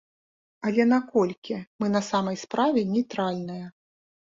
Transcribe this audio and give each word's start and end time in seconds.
Але 0.69 0.83
наколькі 0.93 1.59
мы 1.79 1.93
на 1.99 2.03
самай 2.11 2.43
справе 2.49 2.79
нейтральныя? 2.99 3.67